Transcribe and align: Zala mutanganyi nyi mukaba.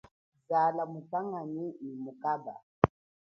Zala 0.47 0.83
mutanganyi 0.91 1.65
nyi 1.83 1.95
mukaba. 2.03 2.53